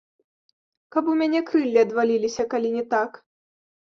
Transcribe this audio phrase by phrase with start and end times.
[0.95, 3.11] Каб у мяне крыллі адваліліся, калі не так!